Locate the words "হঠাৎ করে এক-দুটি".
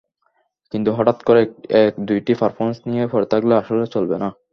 0.97-2.33